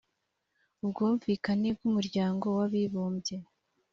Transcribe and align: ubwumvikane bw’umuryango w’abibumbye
ubwumvikane 0.83 1.69
bw’umuryango 1.77 2.45
w’abibumbye 2.57 3.35